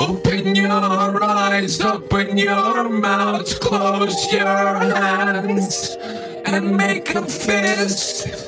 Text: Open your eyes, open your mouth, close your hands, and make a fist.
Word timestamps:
Open 0.00 0.54
your 0.54 1.24
eyes, 1.24 1.80
open 1.80 2.38
your 2.38 2.88
mouth, 2.88 3.58
close 3.58 4.32
your 4.32 4.46
hands, 4.46 5.96
and 6.46 6.76
make 6.76 7.12
a 7.16 7.26
fist. 7.26 8.47